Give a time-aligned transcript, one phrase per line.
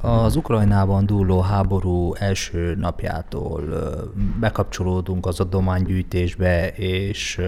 [0.00, 3.62] Az Ukrajnában dúló háború első napjától
[4.40, 7.40] bekapcsolódunk az adománygyűjtésbe, és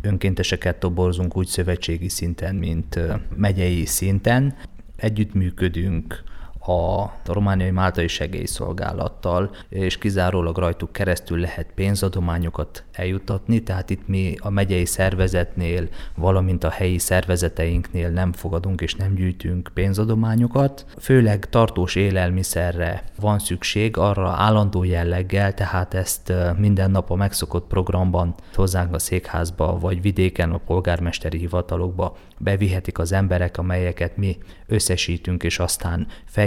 [0.00, 3.00] önkénteseket toborzunk úgy szövetségi szinten, mint
[3.36, 4.54] megyei szinten.
[4.96, 6.22] Együttműködünk
[6.66, 14.50] a romániai máltai segélyszolgálattal, és kizárólag rajtuk keresztül lehet pénzadományokat eljutatni, tehát itt mi a
[14.50, 20.86] megyei szervezetnél, valamint a helyi szervezeteinknél nem fogadunk és nem gyűjtünk pénzadományokat.
[20.98, 28.34] Főleg tartós élelmiszerre van szükség, arra állandó jelleggel, tehát ezt minden nap a megszokott programban
[28.54, 35.58] hozzánk a székházba, vagy vidéken a polgármesteri hivatalokba bevihetik az emberek, amelyeket mi összesítünk, és
[35.58, 36.06] aztán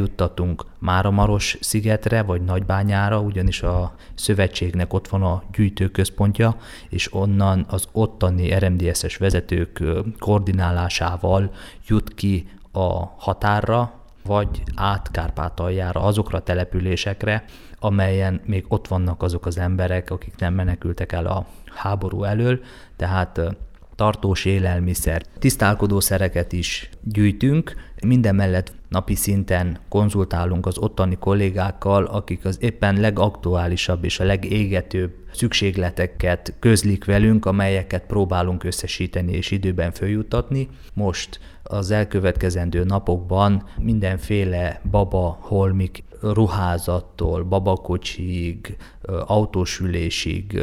[0.00, 6.56] feljuttatunk Máramaros szigetre, vagy Nagybányára, ugyanis a szövetségnek ott van a gyűjtőközpontja,
[6.88, 9.82] és onnan az ottani RMDSZ-es vezetők
[10.18, 11.52] koordinálásával
[11.86, 13.92] jut ki a határra,
[14.24, 17.44] vagy át Kárpátaljára, azokra a településekre,
[17.78, 22.60] amelyen még ott vannak azok az emberek, akik nem menekültek el a háború elől,
[22.96, 23.40] tehát
[24.00, 27.74] tartós élelmiszer, tisztálkodószereket is gyűjtünk,
[28.06, 35.12] minden mellett napi szinten konzultálunk az ottani kollégákkal, akik az éppen legaktuálisabb és a legégetőbb
[35.32, 40.68] szükségleteket közlik velünk, amelyeket próbálunk összesíteni és időben följuttatni.
[40.94, 48.76] Most az elkövetkezendő napokban mindenféle baba, holmik, ruházattól, babakocsig,
[49.26, 50.62] autósülésig,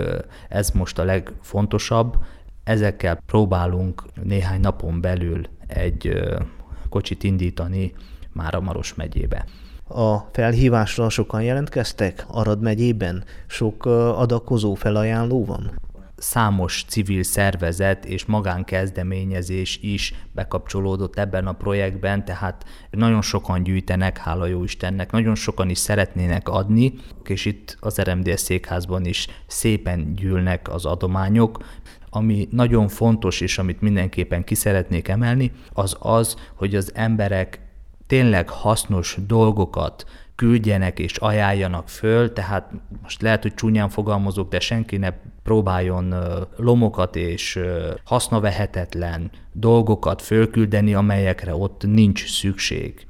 [0.50, 2.18] ez most a legfontosabb,
[2.68, 6.23] Ezekkel próbálunk néhány napon belül egy
[6.90, 7.94] kocsit indítani
[8.34, 9.46] már a Maros megyébe.
[9.88, 13.23] A felhívásra sokan jelentkeztek Arad megyében?
[13.48, 15.72] Sok adakozó felajánló van?
[16.18, 24.45] Számos civil szervezet és magánkezdeményezés is bekapcsolódott ebben a projektben, tehát nagyon sokan gyűjtenek, hála
[24.45, 30.73] jó Istennek, nagyon sokan is szeretnének adni, és itt az RMDS székházban is szépen gyűlnek
[30.73, 31.66] az adományok.
[32.10, 37.67] Ami nagyon fontos, és amit mindenképpen ki szeretnék emelni, az az, hogy az emberek
[38.08, 44.98] tényleg hasznos dolgokat küldjenek és ajánljanak föl, tehát most lehet, hogy csúnyán fogalmazok, de senki
[44.98, 45.10] ne
[45.44, 46.16] próbáljon
[46.58, 47.60] lomokat és
[48.04, 53.07] hasznavehetetlen dolgokat fölküldeni, amelyekre ott nincs szükség.